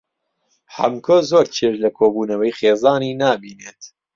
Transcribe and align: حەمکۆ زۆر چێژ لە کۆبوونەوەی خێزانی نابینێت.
حەمکۆ 0.75 1.17
زۆر 1.29 1.45
چێژ 1.55 1.75
لە 1.83 1.89
کۆبوونەوەی 1.97 2.55
خێزانی 2.59 3.17
نابینێت. 3.21 3.81